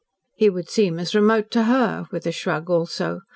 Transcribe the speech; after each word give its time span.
"He 0.33 0.49
would 0.49 0.67
seem 0.67 0.97
as 0.97 1.13
remote 1.13 1.51
to 1.51 1.65
her," 1.65 2.07
with 2.11 2.25
a 2.25 2.31
shrug 2.31 2.71
also. 2.71 3.21